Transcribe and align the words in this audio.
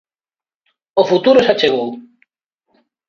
O 1.01 1.03
futuro 1.11 1.39
xa 1.45 1.57
chegou. 1.61 1.89